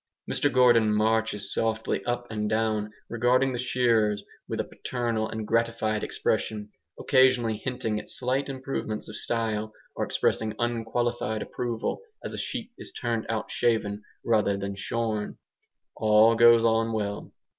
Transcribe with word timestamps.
Mr 0.27 0.51
Gordon 0.51 0.91
marches 0.95 1.53
softly 1.53 2.03
up 2.05 2.25
and 2.31 2.49
down, 2.49 2.89
regarding 3.07 3.53
the 3.53 3.59
shearers 3.59 4.23
with 4.47 4.59
a 4.59 4.63
paternal 4.63 5.29
and 5.29 5.45
gratified 5.47 6.03
expression, 6.03 6.71
occasionally 6.97 7.57
hinting 7.57 7.99
at 7.99 8.09
slight 8.09 8.49
improvements 8.49 9.07
of 9.07 9.15
style, 9.15 9.71
or 9.95 10.03
expressing 10.03 10.55
unqualified 10.57 11.43
approval 11.43 12.01
as 12.25 12.33
a 12.33 12.37
sheep 12.39 12.71
is 12.79 12.91
turned 12.91 13.27
out 13.29 13.51
shaven 13.51 14.01
rather 14.25 14.57
than 14.57 14.73
shorn. 14.73 15.37
All 15.95 16.33
goes 16.33 16.65
on 16.65 16.93
well. 16.93 17.31